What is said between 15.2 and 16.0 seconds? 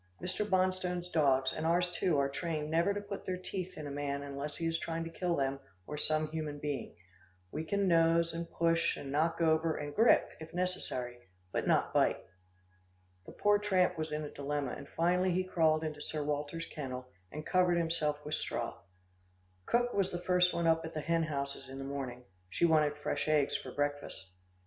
he crawled